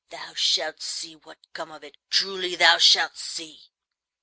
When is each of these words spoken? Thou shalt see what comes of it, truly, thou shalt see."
Thou 0.09 0.33
shalt 0.33 0.81
see 0.81 1.15
what 1.15 1.53
comes 1.53 1.75
of 1.75 1.83
it, 1.83 1.95
truly, 2.09 2.55
thou 2.55 2.79
shalt 2.79 3.19
see." 3.19 3.69